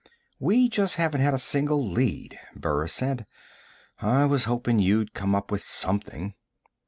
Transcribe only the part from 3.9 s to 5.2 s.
"I was hoping you'd